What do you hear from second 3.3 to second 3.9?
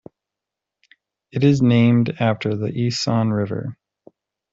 River.